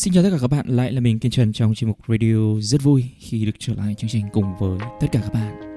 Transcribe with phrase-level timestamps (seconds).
[0.00, 2.60] Xin chào tất cả các bạn, lại là mình Kiên Trần trong chuyên mục radio
[2.60, 5.69] rất vui khi được trở lại chương trình cùng với tất cả các bạn.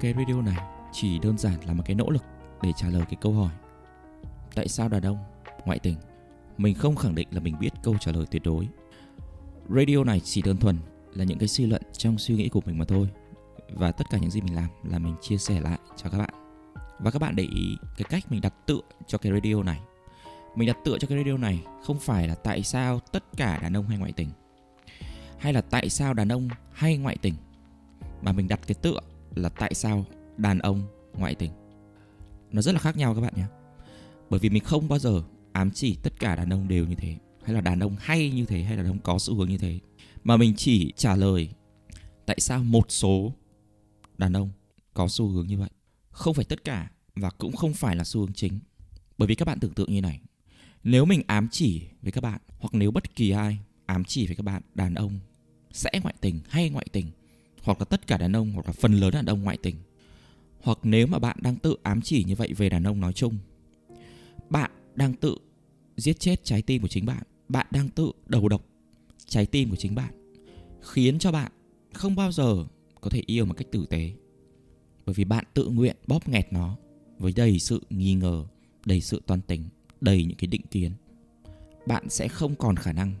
[0.00, 0.56] Cái video này
[0.92, 2.22] chỉ đơn giản là một cái nỗ lực
[2.62, 3.50] để trả lời cái câu hỏi,
[4.54, 5.18] Tại sao đàn ông
[5.64, 5.96] ngoại tình?
[6.58, 8.68] Mình không khẳng định là mình biết câu trả lời tuyệt đối.
[9.68, 10.78] Radio này chỉ đơn thuần
[11.14, 13.08] là những cái suy luận trong suy nghĩ của mình mà thôi.
[13.70, 16.34] Và tất cả những gì mình làm là mình chia sẻ lại cho các bạn.
[16.98, 19.80] Và các bạn để ý cái cách mình đặt tựa cho cái radio này.
[20.54, 23.76] Mình đặt tựa cho cái radio này không phải là tại sao tất cả đàn
[23.76, 24.28] ông hay ngoại tình,
[25.38, 27.34] hay là tại sao đàn ông hay ngoại tình,
[28.22, 28.98] mà mình đặt cái tựa
[29.34, 30.04] là tại sao
[30.36, 30.82] đàn ông
[31.18, 31.50] ngoại tình?
[32.50, 33.46] Nó rất là khác nhau các bạn nhé.
[34.30, 37.16] Bởi vì mình không bao giờ ám chỉ tất cả đàn ông đều như thế,
[37.44, 39.58] hay là đàn ông hay như thế, hay là đàn ông có xu hướng như
[39.58, 39.78] thế.
[40.24, 41.48] Mà mình chỉ trả lời
[42.26, 43.32] tại sao một số
[44.18, 44.50] đàn ông
[44.94, 45.70] có xu hướng như vậy.
[46.10, 48.58] Không phải tất cả và cũng không phải là xu hướng chính.
[49.18, 50.20] Bởi vì các bạn tưởng tượng như này,
[50.84, 54.36] nếu mình ám chỉ với các bạn, hoặc nếu bất kỳ ai ám chỉ với
[54.36, 55.18] các bạn đàn ông
[55.70, 57.06] sẽ ngoại tình hay ngoại tình
[57.64, 59.76] hoặc là tất cả đàn ông hoặc là phần lớn đàn ông ngoại tình.
[60.62, 63.38] Hoặc nếu mà bạn đang tự ám chỉ như vậy về đàn ông nói chung,
[64.50, 65.36] bạn đang tự
[65.96, 68.64] giết chết trái tim của chính bạn bạn đang tự đầu độc
[69.26, 70.14] trái tim của chính bạn,
[70.80, 71.52] khiến cho bạn
[71.92, 72.64] không bao giờ
[73.00, 74.12] có thể yêu một cách tử tế.
[75.06, 76.76] Bởi vì bạn tự nguyện bóp nghẹt nó
[77.18, 78.44] với đầy sự nghi ngờ,
[78.86, 79.64] đầy sự toan tính,
[80.00, 80.92] đầy những cái định kiến.
[81.86, 83.14] Bạn sẽ không còn khả năng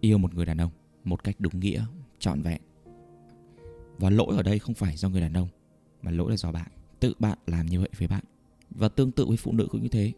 [0.00, 0.70] yêu một người đàn ông
[1.04, 1.84] một cách đúng nghĩa,
[2.18, 2.60] trọn vẹn
[4.02, 5.48] và lỗi ở đây không phải do người đàn ông,
[6.02, 6.68] mà lỗi là do bạn.
[7.00, 8.24] Tự bạn làm như vậy với bạn.
[8.70, 10.12] Và tương tự với phụ nữ cũng như thế.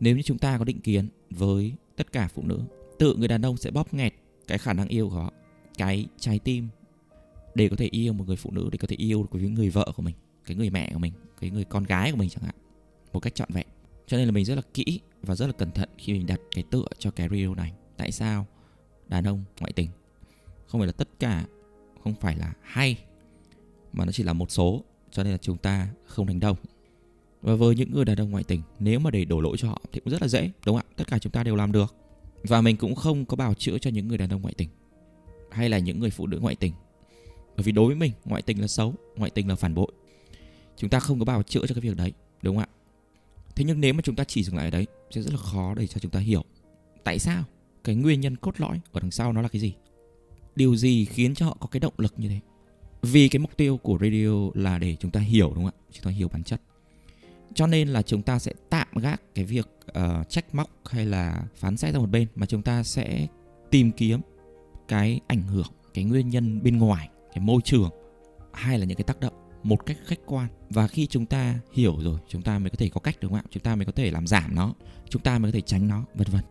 [0.00, 2.62] Nếu như chúng ta có định kiến với tất cả phụ nữ,
[2.98, 4.14] tự người đàn ông sẽ bóp nghẹt
[4.46, 5.32] cái khả năng yêu của họ,
[5.78, 6.68] cái trái tim
[7.54, 9.70] để có thể yêu một người phụ nữ, để có thể yêu được với người
[9.70, 10.14] vợ của mình,
[10.46, 12.54] cái người mẹ của mình, cái người con gái của mình chẳng hạn,
[13.12, 13.66] một cách trọn vẹn.
[14.06, 16.40] Cho nên là mình rất là kỹ và rất là cẩn thận khi mình đặt
[16.54, 17.72] cái tựa cho cái reel này.
[17.96, 18.46] Tại sao
[19.08, 19.90] đàn ông ngoại tình?
[20.66, 21.46] Không phải là tất cả,
[22.04, 22.96] không phải là hay
[23.92, 26.56] mà nó chỉ là một số, cho nên là chúng ta không đánh đồng.
[27.42, 29.82] Và với những người đàn ông ngoại tình, nếu mà để đổ lỗi cho họ
[29.92, 30.94] thì cũng rất là dễ, đúng không ạ?
[30.96, 31.94] Tất cả chúng ta đều làm được.
[32.42, 34.68] Và mình cũng không có bào chữa cho những người đàn ông ngoại tình,
[35.50, 36.72] hay là những người phụ nữ ngoại tình.
[37.56, 39.92] Bởi vì đối với mình, ngoại tình là xấu, ngoại tình là phản bội.
[40.76, 42.12] Chúng ta không có bào chữa cho cái việc đấy,
[42.42, 42.74] đúng không ạ?
[43.56, 45.74] Thế nhưng nếu mà chúng ta chỉ dừng lại ở đấy, sẽ rất là khó
[45.74, 46.44] để cho chúng ta hiểu
[47.04, 47.44] tại sao
[47.84, 49.74] cái nguyên nhân cốt lõi ở đằng sau nó là cái gì.
[50.56, 52.40] Điều gì khiến cho họ có cái động lực như thế?
[53.02, 55.88] Vì cái mục tiêu của radio là để chúng ta hiểu đúng không ạ?
[55.92, 56.60] Chúng ta hiểu bản chất.
[57.54, 61.06] Cho nên là chúng ta sẽ tạm gác cái việc ờ, uh, trách móc hay
[61.06, 63.26] là phán xét ra một bên mà chúng ta sẽ
[63.70, 64.20] tìm kiếm
[64.88, 67.90] cái ảnh hưởng cái nguyên nhân bên ngoài cái môi trường
[68.52, 70.48] hay là những cái tác động một cách khách quan.
[70.70, 73.40] Và khi chúng ta hiểu rồi chúng ta mới có thể có cách đúng không
[73.40, 73.50] ạ?
[73.50, 74.74] Chúng ta mới có thể làm giảm nó
[75.08, 76.42] chúng ta mới có thể tránh nó vân vân.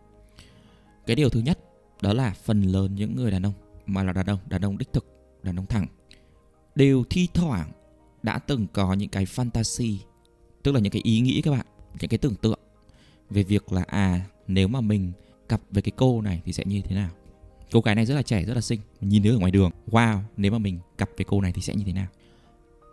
[1.06, 1.58] Cái điều thứ nhất
[2.02, 3.54] đó là phần lớn những người đàn ông
[3.86, 5.06] mà là đàn ông đàn ông đích thực
[5.42, 5.86] đàn ông thẳng
[6.78, 7.70] đều thi thoảng
[8.22, 9.96] đã từng có những cái fantasy,
[10.62, 11.66] tức là những cái ý nghĩ các bạn,
[12.00, 12.58] những cái tưởng tượng
[13.30, 15.12] về việc là à nếu mà mình
[15.48, 17.10] cặp với cái cô này thì sẽ như thế nào?
[17.72, 19.70] Cô gái này rất là trẻ, rất là xinh, nhìn thấy ở ngoài đường.
[19.90, 22.06] Wow, nếu mà mình cặp với cô này thì sẽ như thế nào?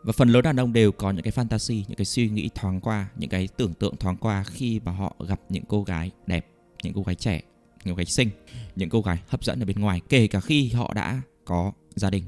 [0.03, 2.81] Và phần lớn đàn ông đều có những cái fantasy, những cái suy nghĩ thoáng
[2.81, 6.47] qua, những cái tưởng tượng thoáng qua khi mà họ gặp những cô gái đẹp,
[6.84, 7.41] những cô gái trẻ,
[7.85, 8.29] những cô gái xinh,
[8.75, 12.09] những cô gái hấp dẫn ở bên ngoài, kể cả khi họ đã có gia
[12.09, 12.23] đình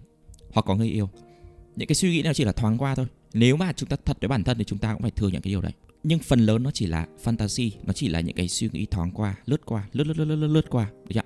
[0.51, 1.09] hoặc có người yêu
[1.77, 3.05] những cái suy nghĩ nào chỉ là thoáng qua thôi.
[3.33, 5.41] Nếu mà chúng ta thật với bản thân thì chúng ta cũng phải thừa nhận
[5.41, 5.71] cái điều đấy.
[6.03, 9.11] Nhưng phần lớn nó chỉ là fantasy nó chỉ là những cái suy nghĩ thoáng
[9.11, 10.89] qua lướt qua lướt lướt lướt lướt, lướt qua.
[11.07, 11.21] Được chưa?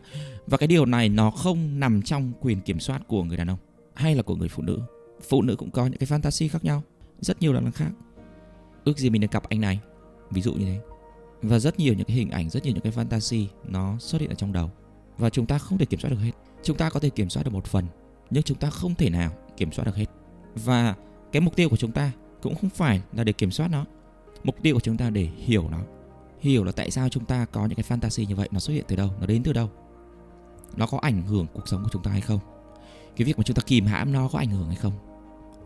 [0.47, 3.57] và cái điều này nó không nằm trong quyền kiểm soát của người đàn ông
[3.95, 4.79] hay là của người phụ nữ.
[5.29, 6.83] Phụ nữ cũng có những cái fantasy khác nhau
[7.19, 7.91] rất nhiều lần khác.
[8.83, 9.79] Ước gì mình được gặp anh này
[10.31, 10.79] ví dụ như thế.
[11.41, 14.29] Và rất nhiều những cái hình ảnh rất nhiều những cái fantasy nó xuất hiện
[14.29, 14.71] ở trong đầu.
[15.17, 16.31] Và chúng ta không thể kiểm soát được hết.
[16.63, 17.85] Chúng ta có thể kiểm soát được một phần
[18.31, 20.05] nhưng chúng ta không thể nào kiểm soát được hết
[20.55, 20.95] và
[21.31, 22.11] cái mục tiêu của chúng ta
[22.41, 23.85] cũng không phải là để kiểm soát nó.
[24.43, 25.79] Mục tiêu của chúng ta để hiểu nó.
[26.39, 28.85] Hiểu là tại sao chúng ta có những cái fantasy như vậy, nó xuất hiện
[28.87, 29.69] từ đâu, nó đến từ đâu.
[30.75, 32.39] Nó có ảnh hưởng cuộc sống của chúng ta hay không?
[33.15, 34.93] Cái việc mà chúng ta kìm hãm nó có ảnh hưởng hay không?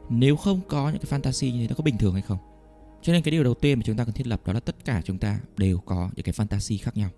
[0.09, 2.37] Nếu không có những cái fantasy như thế, nó có bình thường hay không?
[3.01, 4.85] Cho nên cái điều đầu tiên mà chúng ta cần thiết lập đó là tất
[4.85, 7.09] cả chúng ta đều có những cái fantasy khác nhau.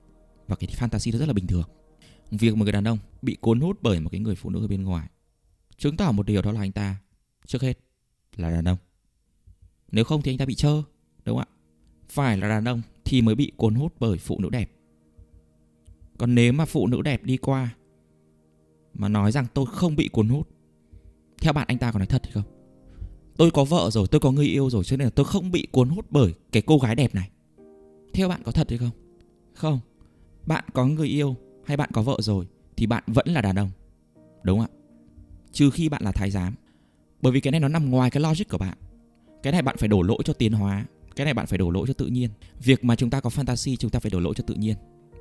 [0.47, 1.63] Và cái fantasy đó rất là bình thường.
[2.31, 4.67] Việc một người đàn ông bị cuốn hút bởi một cái người phụ nữ ở
[4.67, 5.07] bên ngoài.
[5.77, 6.95] Chứng tỏ một điều đó là anh ta
[7.47, 7.79] trước hết
[8.35, 8.77] là đàn ông.
[9.91, 10.83] Nếu không thì anh ta bị trơ
[11.25, 11.53] đúng không ạ?
[12.09, 14.71] Phải là đàn ông thì mới bị cuốn hút bởi phụ nữ đẹp.
[16.17, 17.75] Còn nếu mà phụ nữ đẹp đi qua
[18.93, 20.49] mà nói rằng tôi không bị cuốn hút,
[21.41, 22.43] theo bạn anh ta có nói thật hay không?
[23.37, 25.67] Tôi có vợ rồi, tôi có người yêu rồi, cho nên là tôi không bị
[25.71, 27.29] cuốn hút bởi cái cô gái đẹp này.
[28.13, 28.89] Theo bạn có thật hay không?
[29.53, 29.79] Không.
[30.45, 31.35] Bạn có người yêu
[31.65, 32.47] hay bạn có vợ rồi
[32.77, 33.69] thì bạn vẫn là đàn ông,
[34.43, 34.77] đúng không ạ?
[35.51, 36.55] Trừ khi bạn là thái giám
[37.21, 38.77] bởi vì cái này nó nằm ngoài cái logic của bạn.
[39.43, 40.85] Cái này bạn phải đổ lỗi cho tiến hóa.
[41.15, 42.29] Cái này bạn phải đổ lỗi cho tự nhiên.
[42.63, 44.75] Việc mà chúng ta có fantasy, chúng ta phải đổ lỗi cho tự nhiên.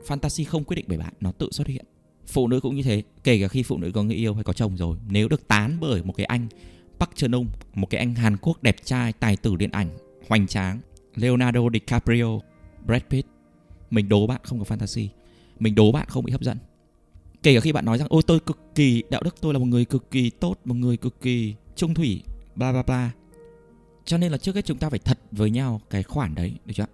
[0.07, 1.85] Fantasy không quyết định bởi bạn, nó tự xuất hiện.
[2.27, 4.53] Phụ nữ cũng như thế, kể cả khi phụ nữ có người yêu hay có
[4.53, 6.49] chồng rồi, nếu được tán bởi một cái anh
[6.99, 9.89] Park Chan Ung một cái anh Hàn Quốc đẹp trai, tài tử điện ảnh,
[10.29, 10.81] hoành tráng,
[11.15, 12.39] Leonardo DiCaprio,
[12.87, 13.29] Brad Pitt,
[13.91, 15.09] mình đố bạn không có fantasy.
[15.61, 16.59] Mình đố bạn không bị hấp dẫn.
[17.43, 19.67] Kể cả khi bạn nói rằng, ôi, tôi cực kỳ đạo đức, tôi là một
[19.67, 22.23] người cực kỳ tốt, một người cực kỳ trung thủy,
[22.55, 23.11] bla bla bla.
[24.05, 26.73] Cho nên là trước hết chúng ta phải thật với nhau cái khoản đấy, được
[26.77, 26.87] chưa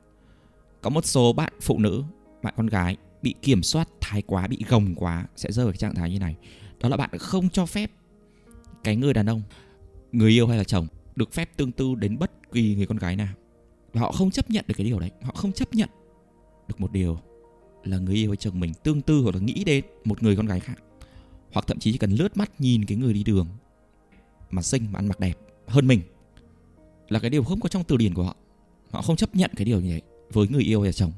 [0.82, 2.02] có một số bạn phụ nữ,
[2.42, 5.78] bạn con gái bị kiểm soát thái quá, bị gồng quá, sẽ rơi vào cái
[5.78, 6.36] trạng thái như này.
[6.80, 7.90] Đó là bạn không cho phép
[8.84, 9.42] cái người đàn ông,
[10.12, 10.86] người yêu hay là chồng
[11.16, 13.34] được phép tương tư đến bất kỳ người con gái nào.
[13.92, 15.10] Và họ không chấp nhận được cái điều đấy.
[15.22, 15.88] Họ không chấp nhận
[16.68, 17.18] được một điều
[17.84, 20.46] là người yêu hay chồng mình tương tư hoặc là nghĩ đến một người con
[20.46, 20.82] gái khác.
[21.52, 23.46] Hoặc thậm chí chỉ cần lướt mắt nhìn cái người đi đường
[24.52, 26.00] mà xinh, mà ăn mặc đẹp hơn mình
[27.08, 28.36] là cái điều không có trong từ điển của họ.
[28.90, 30.02] Họ không chấp nhận cái điều như vậy
[30.32, 31.12] với người yêu và chồng.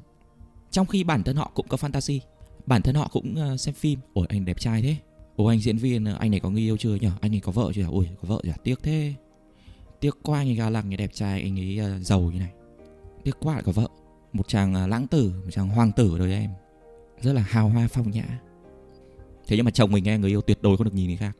[0.71, 2.19] Trong khi bản thân họ cũng có fantasy,
[2.67, 3.99] bản thân họ cũng ờ, xem phim.
[4.13, 4.97] Ôi anh đẹp trai thế.
[5.37, 7.53] Ôi anh diễn viên ờ, anh này có người yêu chưa nhở anh ấy có
[7.53, 7.87] vợ chưa?
[7.91, 9.15] Ôi có vợ chưa tiếc thế.
[10.01, 12.53] Tiếc quá, anh ấy ga lăng đẹp trai, anh ấy ờ, giàu như này.
[13.25, 13.89] Tiếc quá, lại có vợ.
[14.33, 16.51] Một chàng lãng tử, một chàng hoàng tử đời em.
[17.21, 18.41] Rất là hào hoa phong nhã.
[19.47, 21.37] Thế nhưng mà chồng mình nghe người yêu tuyệt đối không được nhìn người khác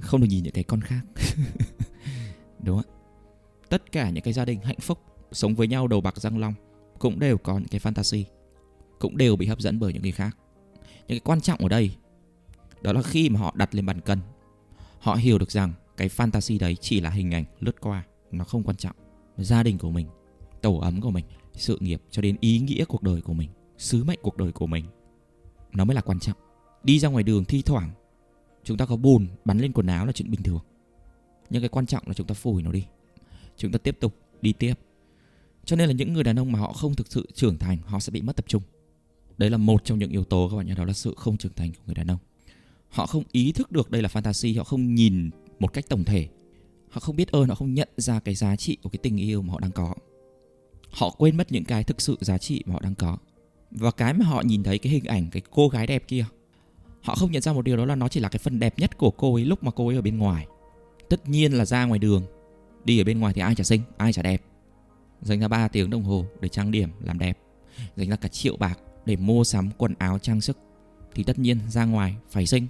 [0.00, 1.02] không được nhìn những cái con khác.
[2.64, 3.00] Đúng không
[3.70, 4.98] tất cả những cái gia đình hạnh phúc,
[5.32, 6.54] sống với nhau đầu bạc răng long
[6.98, 8.24] cũng đều có những cái fantasy,
[8.98, 10.36] cũng đều bị hấp dẫn bởi những người khác.
[10.84, 11.96] Những cái quan trọng ở đây,
[12.82, 14.18] đó là khi mà họ đặt lên bàn cân,
[14.98, 18.62] họ hiểu được rằng cái fantasy đấy chỉ là hình ảnh lướt qua, nó không
[18.62, 18.96] quan trọng.
[19.36, 20.06] Gia đình của mình,
[20.62, 21.24] tổ ấm của mình,
[21.54, 24.66] sự nghiệp cho đến ý nghĩa cuộc đời của mình, sứ mệnh cuộc đời của
[24.66, 24.84] mình,
[25.72, 26.36] nó mới là quan trọng.
[26.84, 27.90] Đi ra ngoài đường thi thoảng
[28.64, 30.60] chúng ta có bùn, bắn lên quần áo là chuyện bình thường.
[31.50, 32.84] Nhưng cái quan trọng là chúng ta phủi nó đi.
[33.56, 34.74] Chúng ta tiếp tục, đi tiếp.
[35.64, 38.00] Cho nên là những người đàn ông mà họ không thực sự trưởng thành, họ
[38.00, 38.62] sẽ bị mất tập trung.
[39.38, 41.52] Đấy là một trong những yếu tố các bạn nhé đó là sự không trưởng
[41.56, 42.18] thành của người đàn ông.
[42.88, 46.28] Họ không ý thức được đây là fantasy, họ không nhìn một cách tổng thể.
[46.90, 49.42] Họ không biết ơn, họ không nhận ra cái giá trị của cái tình yêu
[49.42, 49.94] mà họ đang có.
[50.90, 53.16] Họ quên mất những cái thực sự giá trị mà họ đang có.
[53.70, 56.24] Và cái mà họ nhìn thấy, cái hình ảnh, cái cô gái đẹp kia
[57.02, 58.98] họ không nhận ra một điều đó là nó chỉ là cái phần đẹp nhất
[58.98, 60.46] của cô ấy lúc mà cô ấy ở bên ngoài.
[61.08, 62.22] Tất nhiên là ra ngoài đường,
[62.84, 64.42] đi ở bên ngoài thì ai chả xinh, ai chả đẹp.
[65.22, 67.38] Dành ra 3 tiếng đồng hồ để trang điểm, làm đẹp.
[67.96, 70.58] Dành ra cả triệu bạc để mua sắm quần áo trang sức
[71.14, 72.66] thì tất nhiên ra ngoài phải xinh.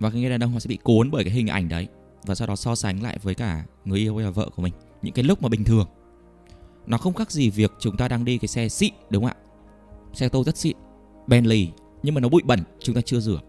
[0.00, 1.88] Và cái người đàn ông họ sẽ bị cuốn bởi cái hình ảnh đấy
[2.26, 4.72] và sau đó so sánh lại với cả người yêu hay là vợ của mình.
[5.02, 5.88] Những cái lúc mà bình thường.
[6.86, 9.42] Nó không khác gì việc chúng ta đang đi cái xe xịn, đúng không ạ?
[10.12, 10.76] Xe tô rất xịn,
[11.26, 11.68] Bentley
[12.02, 13.40] nhưng mà nó bụi bẩn, chúng ta chưa rửa.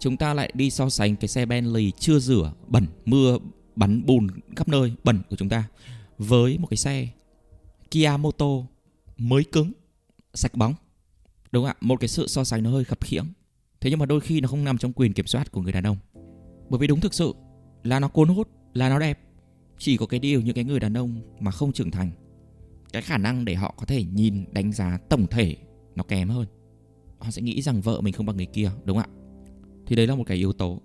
[0.00, 3.38] Chúng ta lại đi so sánh cái xe Bentley chưa rửa, bẩn, mưa,
[3.76, 4.26] bắn, bùn
[4.56, 5.64] khắp nơi, bẩn của chúng ta
[6.18, 7.08] với một cái xe
[7.90, 8.46] Kia Moto
[9.18, 9.72] mới cứng,
[10.34, 10.74] sạch bóng.
[11.52, 11.80] Đúng không ạ?
[11.80, 13.26] Một cái sự so sánh nó hơi khập khiễng.
[13.80, 15.86] Thế nhưng mà đôi khi nó không nằm trong quyền kiểm soát của người đàn
[15.86, 15.96] ông.
[16.68, 17.32] Bởi vì đúng thực sự
[17.82, 19.20] là nó cuốn hút, là nó đẹp.
[19.78, 22.10] Chỉ có cái điều những cái người đàn ông mà không trưởng thành,
[22.92, 25.56] cái khả năng để họ có thể nhìn, đánh giá tổng thể
[25.94, 26.46] nó kém hơn
[27.18, 29.16] họ sẽ nghĩ rằng vợ mình không bằng người kia, đúng không ạ?
[29.86, 30.80] Thì đấy là một cái yếu tố.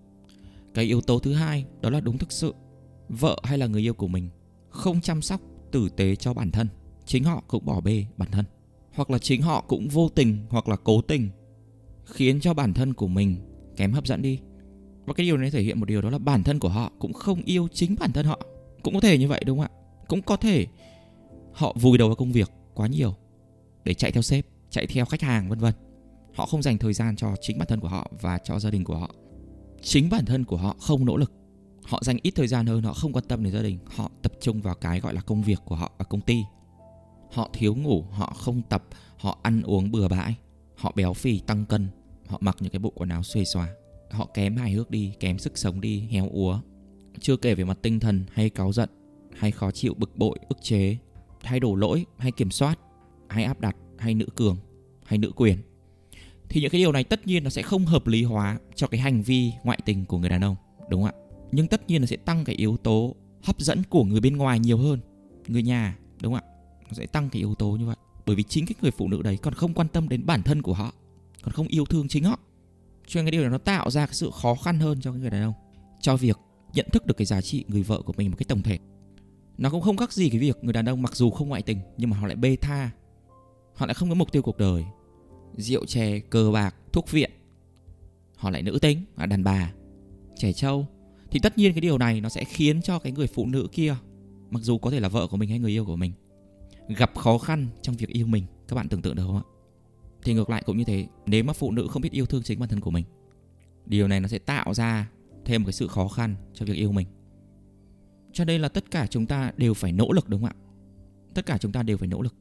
[0.74, 2.54] Cái yếu tố thứ hai, đó là đúng thực sự.
[3.10, 4.30] Vợ hay là người yêu của mình
[4.70, 6.68] không chăm sóc tử tế cho bản thân,
[7.06, 8.46] chính họ cũng bỏ bê bản thân.
[8.94, 11.30] Hoặc là chính họ cũng vô tình hoặc là cố tình
[12.06, 13.36] khiến cho bản thân của mình
[13.78, 14.40] kém hấp dẫn đi.
[15.06, 17.14] Và cái điều này thể hiện một điều đó là bản thân của họ cũng
[17.14, 18.40] không yêu chính bản thân họ.
[18.84, 19.78] Cũng có thể như vậy, đúng không ạ?
[20.08, 20.68] Cũng có thể
[21.54, 23.16] họ vùi đầu vào công việc quá nhiều
[23.84, 25.74] để chạy theo sếp, chạy theo khách hàng, vân vân
[26.34, 28.84] họ không dành thời gian cho chính bản thân của họ và cho gia đình
[28.84, 29.16] của họ.
[29.82, 31.32] Chính bản thân của họ không nỗ lực.
[31.84, 33.80] Họ dành ít thời gian hơn, họ không quan tâm đến gia đình.
[33.86, 36.44] Họ tập trung vào cái gọi là công việc của họ và công ty.
[37.32, 38.84] Họ thiếu ngủ, họ không tập,
[39.18, 40.36] họ ăn uống bừa bãi.
[40.76, 41.88] Họ béo phì, tăng cân.
[42.28, 43.70] Họ mặc những cái bộ quần áo xuề xòa.
[44.12, 46.60] Họ kém hài hước đi, kém sức sống đi, héo úa.
[47.20, 48.90] Chưa kể về mặt tinh thần hay cáu giận,
[49.38, 50.98] hay khó chịu, bực bội, ức chế.
[51.42, 52.80] Hay đổ lỗi, hay kiểm soát.
[53.30, 54.58] Hay áp đặt, hay nữ cường,
[55.06, 55.58] hay nữ quyền
[56.52, 59.00] thì những cái điều này tất nhiên nó sẽ không hợp lý hóa cho cái
[59.00, 60.56] hành vi ngoại tình của người đàn ông,
[60.90, 61.36] đúng không ạ?
[61.52, 64.60] Nhưng tất nhiên nó sẽ tăng cái yếu tố hấp dẫn của người bên ngoài
[64.60, 65.00] nhiều hơn.
[65.48, 66.52] Người nhà, đúng không ạ?
[66.88, 67.96] Nó sẽ tăng cái yếu tố như vậy.
[68.26, 70.62] Bởi vì chính cái người phụ nữ đấy còn không quan tâm đến bản thân
[70.62, 70.94] của họ,
[71.42, 72.40] còn không yêu thương chính họ.
[73.08, 75.20] Cho nên cái điều này nó tạo ra cái sự khó khăn hơn cho cái
[75.20, 75.54] người đàn ông,
[76.02, 76.38] cho việc
[76.74, 78.80] nhận thức được cái giá trị người vợ của mình một cái tổng thể.
[79.58, 81.80] Nó cũng không khác gì cái việc người đàn ông mặc dù không ngoại tình,
[81.98, 82.92] nhưng mà họ lại bê tha.
[83.76, 84.86] Họ lại không có mục tiêu cuộc đời
[85.58, 87.32] rượu chè cờ bạc, thuốc viện.
[88.36, 89.74] Họ lại nữ tính là đàn bà,
[90.36, 90.88] trẻ trâu.
[91.32, 93.96] Thì tất nhiên cái điều này nó sẽ khiến cho cái người phụ nữ kia,
[94.50, 96.12] mặc dù có thể là vợ của mình hay người yêu của mình,
[96.88, 98.46] gặp khó khăn trong việc yêu mình.
[98.68, 99.44] Các bạn tưởng tượng được không ạ?
[100.24, 102.60] Thì ngược lại cũng như thế, nếu mà phụ nữ không biết yêu thương chính
[102.60, 103.06] bản thân của mình,
[103.86, 105.10] điều này nó sẽ tạo ra
[105.46, 107.08] thêm một cái sự khó khăn cho việc yêu mình.
[108.34, 110.56] Cho nên là tất cả chúng ta đều phải nỗ lực, đúng không ạ?
[111.34, 112.36] Tất cả chúng ta đều phải nỗ lực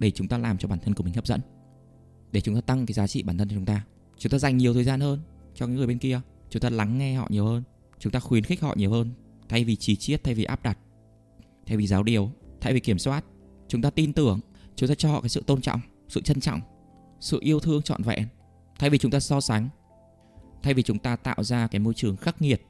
[0.00, 1.40] để chúng ta làm cho bản thân của mình hấp dẫn
[2.32, 3.84] để chúng ta tăng cái giá trị bản thân cho chúng ta.
[4.18, 5.20] Chúng ta dành nhiều thời gian hơn
[5.54, 6.20] cho những người bên kia.
[6.50, 7.62] Chúng ta lắng nghe họ nhiều hơn.
[7.98, 9.10] Chúng ta khuyến khích họ nhiều hơn.
[9.48, 10.78] Thay vì chỉ chiết, thay vì áp đặt,
[11.66, 13.24] thay vì giáo điều, thay vì kiểm soát,
[13.68, 14.40] chúng ta tin tưởng.
[14.76, 16.60] Chúng ta cho họ cái sự tôn trọng, sự trân trọng,
[17.20, 18.26] sự yêu thương trọn vẹn.
[18.78, 19.68] Thay vì chúng ta so sánh,
[20.62, 22.62] thay vì chúng ta tạo ra cái môi trường khắc nghiệt,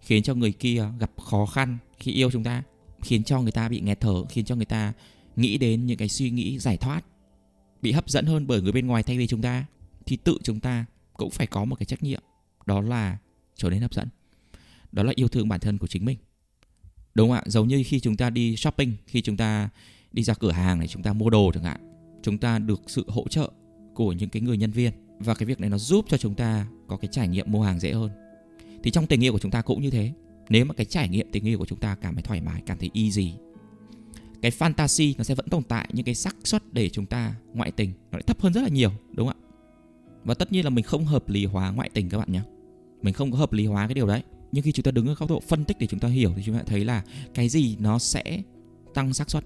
[0.00, 2.62] khiến cho người kia gặp khó khăn khi yêu chúng ta,
[3.02, 4.92] khiến cho người ta bị nghẹt thở, khiến cho người ta
[5.36, 7.04] nghĩ đến những cái suy nghĩ giải thoát
[7.84, 9.66] bị hấp dẫn hơn bởi người bên ngoài thay vì chúng ta,
[10.06, 12.22] thì tự chúng ta cũng phải có một cái trách nhiệm,
[12.66, 13.18] đó là
[13.56, 14.08] trở nên hấp dẫn.
[14.92, 16.18] Đó là yêu thương bản thân của chính mình.
[17.14, 17.42] Đúng không ạ?
[17.46, 19.68] Giống như khi chúng ta đi shopping, khi chúng ta
[20.12, 21.80] đi ra cửa hàng để chúng ta mua đồ chẳng hạn,
[22.22, 23.50] chúng ta được sự hỗ trợ
[23.94, 24.92] của những cái người nhân viên.
[25.18, 27.80] Và cái việc này nó giúp cho chúng ta có cái trải nghiệm mua hàng
[27.80, 28.10] dễ hơn.
[28.82, 30.12] Thì trong tình yêu của chúng ta cũng như thế.
[30.48, 32.78] Nếu mà cái trải nghiệm tình yêu của chúng ta cảm thấy thoải mái, cảm
[32.78, 33.32] thấy easy
[34.44, 37.70] cái fantasy nó sẽ vẫn tồn tại nhưng cái xác suất để chúng ta ngoại
[37.70, 39.44] tình nó lại thấp hơn rất là nhiều, đúng không ạ?
[40.24, 42.40] Và tất nhiên là mình không hợp lý hóa ngoại tình các bạn nhé.
[43.02, 44.22] Mình không có hợp lý hóa cái điều đấy.
[44.52, 46.42] Nhưng khi chúng ta đứng ở góc độ phân tích để chúng ta hiểu thì
[46.46, 48.42] chúng ta thấy là cái gì nó sẽ
[48.94, 49.44] tăng xác suất.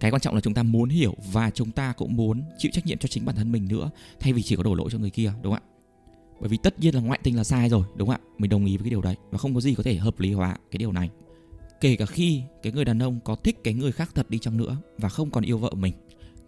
[0.00, 2.86] Cái quan trọng là chúng ta muốn hiểu và chúng ta cũng muốn chịu trách
[2.86, 5.10] nhiệm cho chính bản thân mình nữa, thay vì chỉ có đổ lỗi cho người
[5.10, 5.68] kia, đúng không ạ?
[6.40, 8.28] Bởi vì tất nhiên là ngoại tình là sai rồi, đúng không ạ?
[8.38, 10.32] Mình đồng ý với cái điều đấy và không có gì có thể hợp lý
[10.32, 11.10] hóa cái điều này
[11.80, 14.56] kể cả khi cái người đàn ông có thích cái người khác thật đi chăng
[14.56, 15.94] nữa và không còn yêu vợ mình,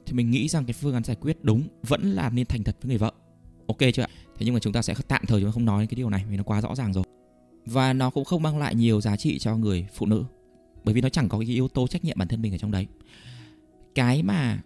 [0.06, 2.76] thì mình nghĩ rằng cái phương án giải quyết đúng vẫn là nên thành thật
[2.82, 3.12] với người vợ.
[3.66, 4.08] Ok chưa ạ?
[4.36, 6.24] Thế nhưng mà chúng ta sẽ tạm thời chúng ta không nói cái điều này
[6.30, 7.04] vì nó quá rõ ràng rồi.
[7.66, 10.24] Và nó cũng không mang lại nhiều giá trị cho người phụ nữ,
[10.84, 12.70] bởi vì nó chẳng có cái yếu tố trách nhiệm bản thân mình ở trong
[12.70, 12.86] đấy.
[13.94, 14.62] Cái mà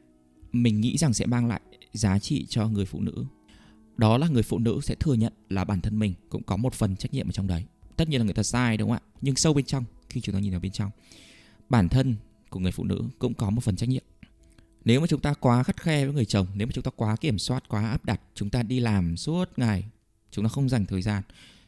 [0.52, 1.60] mình nghĩ rằng sẽ mang lại
[1.92, 3.24] giá trị cho người phụ nữ,
[3.96, 6.74] đó là người phụ nữ sẽ thừa nhận là bản thân mình cũng có một
[6.74, 7.64] phần trách nhiệm ở trong đấy.
[7.96, 9.18] Tất nhiên là người ta sai, đúng không ạ?
[9.20, 9.84] Nhưng sâu bên trong
[10.16, 10.90] khi chúng ta nhìn vào bên trong
[11.68, 12.16] bản thân
[12.50, 14.02] của người phụ nữ cũng có một phần trách nhiệm
[14.84, 17.16] nếu mà chúng ta quá khắt khe với người chồng nếu mà chúng ta quá
[17.16, 19.84] kiểm soát quá áp đặt chúng ta đi làm suốt ngày
[20.30, 21.22] chúng ta không dành thời gian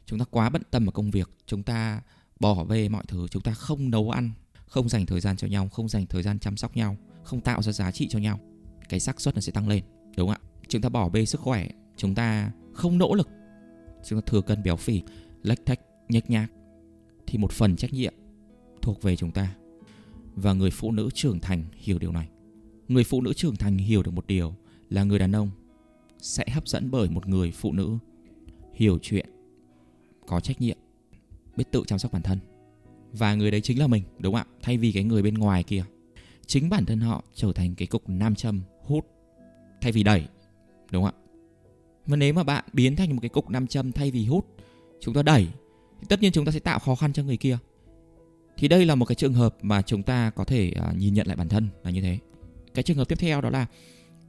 [0.07, 2.03] chúng ta quá bận tâm vào công việc chúng ta
[2.41, 4.31] bỏ về mọi thứ chúng ta không nấu ăn
[4.67, 7.63] không dành thời gian cho nhau không dành thời gian chăm sóc nhau không tạo
[7.63, 8.41] ra giá trị cho nhau
[8.89, 9.85] cái xác suất nó sẽ tăng lên
[10.17, 13.29] đúng không ạ chúng ta bỏ bê sức khỏe chúng ta không nỗ lực
[14.05, 15.03] chúng ta thừa cân béo phì
[15.43, 16.53] lách thách nhếch nhác
[17.27, 18.15] thì một phần trách nhiệm
[18.89, 19.55] thuộc về chúng ta.
[20.37, 22.29] Và người phụ nữ trưởng thành hiểu điều này.
[22.89, 24.55] Người phụ nữ trưởng thành hiểu được một điều
[24.91, 25.51] là người đàn ông
[26.19, 27.99] sẽ hấp dẫn bởi một người phụ nữ
[28.75, 29.29] hiểu chuyện,
[30.27, 30.77] có trách nhiệm,
[31.57, 32.39] biết tự chăm sóc bản thân.
[33.13, 34.57] Và người đấy chính là mình, đúng không ạ?
[34.63, 35.85] Thay vì cái người bên ngoài kia.
[36.47, 39.07] Chính bản thân họ trở thành cái cục nam châm, hút,
[39.81, 40.25] thay vì đẩy,
[40.91, 41.21] đúng không ạ?
[42.07, 44.47] Và nếu mà bạn biến thành một cái cục nam châm thay vì hút,
[45.01, 45.49] chúng ta đẩy,
[46.01, 47.59] thì tất nhiên chúng ta sẽ tạo khó khăn cho người kia
[48.59, 51.27] thì đây là một cái trường hợp mà chúng ta có thể uh, nhìn nhận
[51.27, 52.19] lại bản thân là như thế.
[52.75, 53.67] Cái trường hợp tiếp theo đó là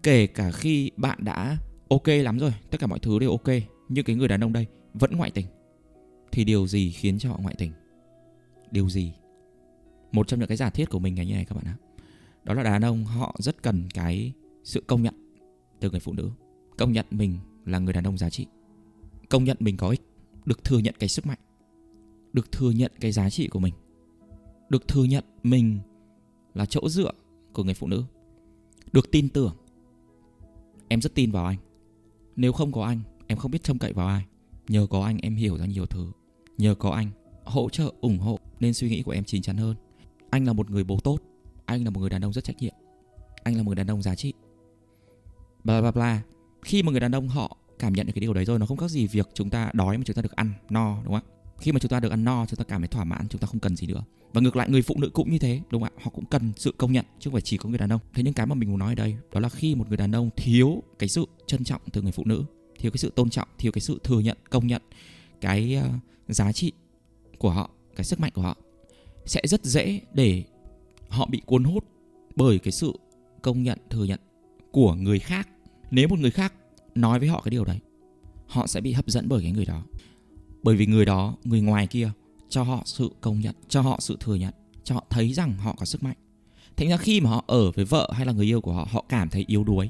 [0.03, 1.57] kể cả khi bạn đã
[1.89, 3.55] ok lắm rồi tất cả mọi thứ đều ok
[3.89, 5.45] nhưng cái người đàn ông đây vẫn ngoại tình
[6.31, 7.71] thì điều gì khiến cho họ ngoại tình?
[8.71, 9.13] Điều gì?
[10.11, 11.75] Một trong những cái giả thiết của mình là như này các bạn ạ.
[12.43, 14.33] Đó là đàn ông họ rất cần cái
[14.63, 15.13] sự công nhận
[15.79, 16.31] từ người phụ nữ.
[16.77, 18.45] Công nhận mình là người đàn ông giá trị.
[19.29, 20.01] Công nhận mình có ích
[20.45, 21.39] được thừa nhận cái sức mạnh
[22.33, 23.73] được thừa nhận cái giá trị của mình
[24.69, 25.79] được thừa nhận mình
[26.53, 27.11] là chỗ dựa
[27.53, 28.03] của người phụ nữ.
[28.91, 29.55] Được tin tưởng,
[30.87, 31.57] em rất tin vào anh.
[32.35, 34.25] Nếu không có anh, em không biết trông cậy vào ai.
[34.67, 36.11] Nhờ có anh, em hiểu ra nhiều thứ.
[36.57, 37.09] Nhờ có anh,
[37.43, 39.75] hỗ trợ, ủng hộ, nên suy nghĩ của em chín chắn hơn.
[40.29, 41.17] Anh là một người bố tốt.
[41.65, 42.73] Anh là một người đàn ông rất trách nhiệm.
[43.43, 44.33] Anh là một người đàn ông giá trị.
[45.63, 46.21] Bla bla bla.
[46.61, 48.77] Khi mà người đàn ông họ cảm nhận được cái điều đấy rồi, nó không
[48.77, 51.38] khác gì việc chúng ta đói mà chúng ta được ăn no, đúng không ạ?
[51.61, 53.47] Khi mà chúng ta được ăn no chúng ta cảm thấy thỏa mãn chúng ta
[53.47, 54.03] không cần gì nữa.
[54.33, 56.01] Và ngược lại người phụ nữ cũng như thế đúng không ạ?
[56.03, 58.01] Họ cũng cần sự công nhận chứ không phải chỉ có người đàn ông.
[58.13, 60.11] Thế nhưng cái mà mình muốn nói ở đây đó là khi một người đàn
[60.11, 62.43] ông thiếu cái sự trân trọng từ người phụ nữ
[62.79, 64.81] thiếu cái sự tôn trọng thiếu cái sự thừa nhận công nhận
[65.41, 66.71] cái uh, giá trị
[67.37, 68.57] của họ cái sức mạnh của họ
[69.25, 70.43] sẽ rất dễ để
[71.09, 71.85] họ bị cuốn hút
[72.35, 72.93] bởi cái sự
[73.41, 74.19] công nhận thừa nhận
[74.71, 75.49] của người khác.
[75.91, 76.53] Nếu một người khác
[76.95, 77.79] nói với họ cái điều đấy
[78.47, 79.83] họ sẽ bị hấp dẫn bởi cái người đó
[80.63, 82.11] bởi vì người đó, người ngoài kia,
[82.49, 85.75] cho họ sự công nhận, cho họ sự thừa nhận, cho họ thấy rằng họ
[85.79, 86.15] có sức mạnh.
[86.77, 89.05] Thành ra khi mà họ ở với vợ hay là người yêu của họ họ
[89.09, 89.89] cảm thấy yếu đuối.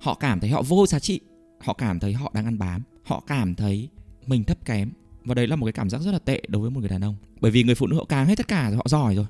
[0.00, 1.20] Họ cảm thấy họ vô giá trị.
[1.60, 2.82] Họ cảm thấy họ đang ăn bám.
[3.04, 3.88] Họ cảm thấy
[4.26, 4.90] mình thấp kém.
[5.24, 7.04] Và đấy là một cái cảm giác rất là tệ đối với một người đàn
[7.04, 7.16] ông.
[7.40, 9.26] Bởi vì người phụ nữ họ càng hết tất cả rồi, họ giỏi rồi.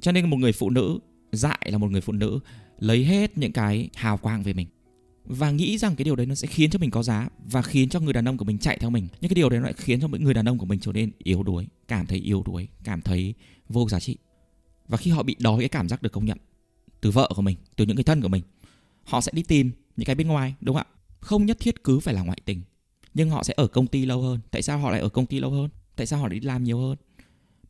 [0.00, 0.98] Cho nên một người phụ nữ,
[1.32, 2.38] dại là một người phụ nữ,
[2.78, 4.66] lấy hết những cái hào quang về mình
[5.24, 7.88] và nghĩ rằng cái điều đấy nó sẽ khiến cho mình có giá và khiến
[7.88, 9.08] cho người đàn ông của mình chạy theo mình.
[9.20, 11.10] Nhưng cái điều đấy nó lại khiến cho người đàn ông của mình trở nên
[11.18, 13.34] yếu đuối, cảm thấy yếu đuối, cảm thấy
[13.68, 14.16] vô giá trị.
[14.88, 16.38] Và khi họ bị đói cái cảm giác được công nhận
[17.00, 18.42] từ vợ của mình, từ những người thân của mình,
[19.04, 20.94] họ sẽ đi tìm những cái bên ngoài, đúng không ạ?
[21.20, 22.62] Không nhất thiết cứ phải là ngoại tình,
[23.14, 24.40] nhưng họ sẽ ở công ty lâu hơn.
[24.50, 25.68] Tại sao họ lại ở công ty lâu hơn?
[25.96, 26.96] Tại sao họ lại đi làm nhiều hơn?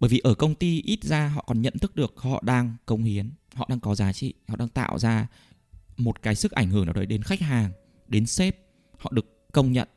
[0.00, 3.04] Bởi vì ở công ty ít ra họ còn nhận thức được họ đang công
[3.04, 5.26] hiến, họ đang có giá trị, họ đang tạo ra
[5.96, 7.70] một cái sức ảnh hưởng nào đấy đến khách hàng,
[8.08, 8.56] đến sếp,
[8.98, 9.88] họ được công nhận.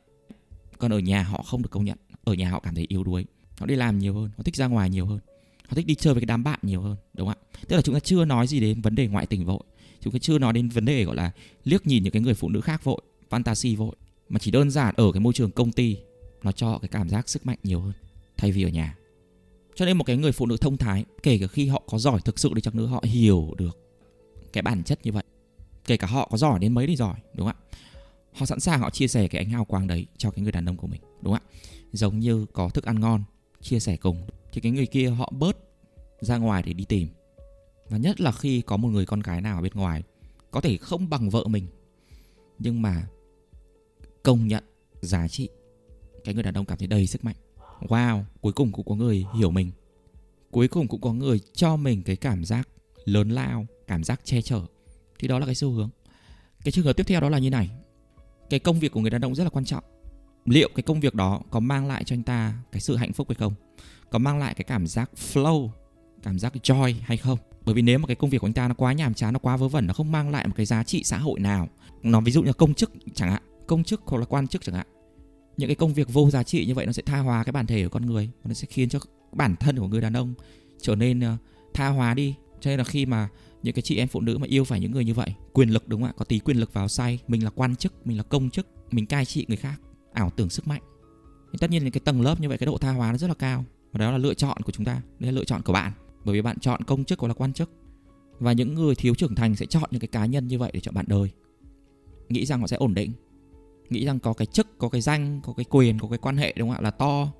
[0.78, 3.24] Còn ở nhà họ không được công nhận, ở nhà họ cảm thấy yếu đuối.
[3.58, 5.18] Họ đi làm nhiều hơn, họ thích ra ngoài nhiều hơn,
[5.68, 7.58] họ thích đi chơi với cái đám bạn nhiều hơn, đúng không ạ?
[7.68, 9.62] Tức là chúng ta chưa nói gì đến vấn đề ngoại tình vội.
[10.00, 11.32] Chúng ta chưa nói đến vấn đề, gọi là,
[11.64, 13.00] liếc nhìn những cái người phụ nữ khác vội,
[13.30, 13.96] fantasy vội.
[14.28, 15.96] Mà chỉ đơn giản ở cái môi trường công ty,
[16.42, 17.92] nó cho cái cảm giác sức mạnh nhiều hơn,
[18.36, 18.96] thay vì ở nhà.
[19.74, 22.20] Cho nên một cái người phụ nữ thông thái, kể cả khi họ có giỏi
[22.24, 23.78] thực sự đi chăng nữa, họ hiểu được
[24.52, 25.24] cái bản chất như vậy
[25.88, 27.78] kể cả họ có giỏi đến mấy thì giỏi, đúng không ạ?
[28.32, 30.68] Họ sẵn sàng họ chia sẻ cái ánh hào quang đấy cho cái người đàn
[30.68, 31.52] ông của mình, đúng không ạ?
[31.92, 33.22] Giống như có thức ăn ngon,
[33.60, 35.56] chia sẻ cùng, thì cái người kia họ bớt
[36.20, 37.08] ra ngoài để đi tìm.
[37.88, 40.02] Và nhất là khi có một người con gái nào ở bên ngoài,
[40.50, 41.66] có thể không bằng vợ mình,
[42.58, 43.06] nhưng mà
[44.22, 44.64] công nhận
[45.02, 45.48] giá trị
[46.24, 47.36] cái người đàn ông cảm thấy đầy sức mạnh.
[47.80, 49.70] Wow, cuối cùng cũng có người hiểu mình.
[50.50, 52.68] Cuối cùng cũng có người cho mình cái cảm giác
[53.04, 54.60] lớn lao, cảm giác che chở
[55.18, 55.90] thì đó là cái xu hướng.
[56.64, 57.70] Cái trường hợp tiếp theo đó là như này.
[58.50, 59.84] Cái công việc của người đàn ông rất là quan trọng.
[60.44, 63.28] Liệu cái công việc đó có mang lại cho anh ta cái sự hạnh phúc
[63.28, 63.54] hay không?
[64.10, 65.68] Có mang lại cái cảm giác flow,
[66.22, 67.38] cảm giác joy hay không?
[67.64, 69.38] Bởi vì nếu mà cái công việc của anh ta nó quá nhàm chán, nó
[69.38, 71.68] quá vớ vẩn, nó không mang lại một cái giá trị xã hội nào.
[72.02, 74.74] Nó ví dụ như công chức chẳng hạn, công chức hoặc là quan chức chẳng
[74.74, 74.86] hạn.
[75.56, 77.66] Những cái công việc vô giá trị như vậy nó sẽ tha hóa cái bản
[77.66, 78.98] thể của con người nó sẽ khiến cho
[79.32, 80.34] bản thân của người đàn ông
[80.80, 81.36] trở nên ờ,
[81.74, 82.34] tha hóa đi.
[82.60, 83.28] Cho nên là khi mà
[83.62, 85.34] những cái chị em phụ nữ mà yêu phải những người như vậy.
[85.52, 86.14] Quyền lực đúng không ạ?
[86.16, 89.06] Có tí quyền lực vào say mình là quan chức, mình là công chức, mình
[89.06, 89.80] cai trị người khác.
[90.12, 90.82] Ảo tưởng sức mạnh.
[91.52, 93.28] Thì tất nhiên những cái tầng lớp như vậy, cái độ tha hóa nó rất
[93.28, 93.64] là cao.
[93.92, 95.02] Và đó là lựa chọn của chúng ta.
[95.18, 95.92] Đây là lựa chọn của bạn.
[96.24, 97.70] Bởi vì bạn chọn công chức hoặc là quan chức.
[98.38, 100.80] Và những người thiếu trưởng thành sẽ chọn những cái cá nhân như vậy để
[100.80, 101.30] chọn bạn đời.
[102.28, 103.12] Nghĩ rằng họ sẽ ổn định.
[103.90, 106.54] Nghĩ rằng có cái chức, có cái danh, có cái quyền, có cái quan hệ
[106.56, 106.80] đúng không ạ?
[106.80, 107.32] Là to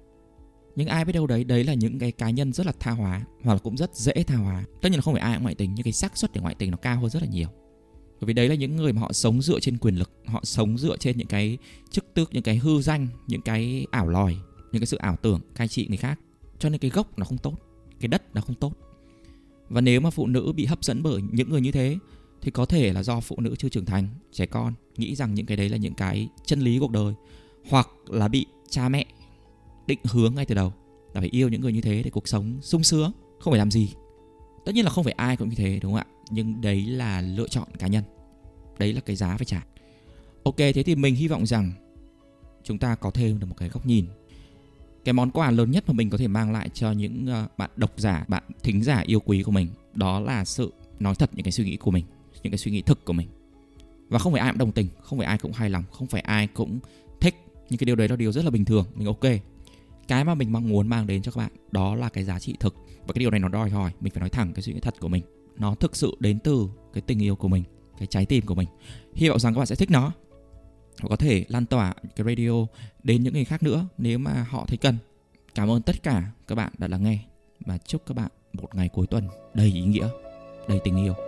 [0.78, 3.24] nhưng ai biết đâu đấy đấy là những cái cá nhân rất là tha hóa,
[3.42, 4.64] hoặc là cũng rất dễ tha hóa.
[4.82, 6.54] Tất nhiên là không phải ai cũng ngoại tình, nhưng cái xác suất để ngoại
[6.54, 7.48] tình nó cao hơn rất là nhiều.
[8.20, 10.78] Bởi vì đấy là những người mà họ sống dựa trên quyền lực, họ sống
[10.78, 11.58] dựa trên những cái
[11.90, 14.36] chức tước, những cái hư danh, những cái ảo lòi,
[14.72, 16.20] những cái sự ảo tưởng, cai trị người khác.
[16.58, 17.54] Cho nên cái gốc nó không tốt,
[18.00, 18.72] cái đất nó không tốt.
[19.68, 21.98] Và nếu mà phụ nữ bị hấp dẫn bởi những người như thế,
[22.42, 25.46] thì có thể là do phụ nữ chưa trưởng thành, trẻ con, nghĩ rằng những
[25.46, 27.14] cái đấy là những cái chân lý cuộc đời,
[27.68, 29.06] hoặc là bị cha mẹ
[29.88, 30.72] định hướng ngay từ đầu
[31.14, 33.70] là phải yêu những người như thế để cuộc sống sung sướng, không phải làm
[33.70, 33.94] gì.
[34.64, 36.06] Tất nhiên là không phải ai cũng như thế, đúng không ạ?
[36.30, 38.04] Nhưng đấy là lựa chọn cá nhân.
[38.78, 39.64] Đấy là cái giá phải trả.
[40.42, 41.72] Ok, thế thì mình hy vọng rằng
[42.62, 44.06] chúng ta có thêm được một cái góc nhìn.
[45.04, 47.70] Cái món quà lớn nhất mà mình có thể mang lại cho những ờ, bạn
[47.76, 51.44] độc giả, bạn thính giả yêu quý của mình, đó là sự nói thật những
[51.44, 52.04] cái suy nghĩ của mình,
[52.42, 53.28] những cái suy nghĩ thực của mình.
[54.08, 56.20] Và không phải ai cũng đồng tình, không phải ai cũng hài lòng, không phải
[56.20, 56.78] ai cũng
[57.20, 57.34] thích
[57.70, 58.86] Những cái điều đấy là điều rất là bình thường.
[58.94, 59.24] Mình ok
[60.08, 62.54] cái mà mình mong muốn mang đến cho các bạn, đó là cái giá trị
[62.60, 62.74] thực.
[63.06, 64.94] Và cái điều này nó đòi hỏi mình phải nói thẳng cái suy nghĩ thật
[65.00, 65.22] của mình.
[65.56, 67.64] Nó thực sự đến từ cái tình yêu của mình,
[67.98, 68.68] cái trái tim của mình.
[69.14, 70.12] Hy vọng rằng các bạn sẽ thích nó
[71.02, 72.66] và có thể lan tỏa cái radio
[73.02, 74.96] đến những người khác nữa nếu mà họ thấy cần.
[75.54, 77.18] Cảm ơn tất cả các bạn đã lắng nghe
[77.60, 80.08] và chúc các bạn một ngày cuối tuần đầy ý nghĩa,
[80.68, 81.27] đầy tình yêu.